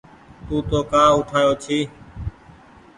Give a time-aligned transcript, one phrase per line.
[0.47, 1.79] تو تونٚ ڪآ اُٺآيو ڇي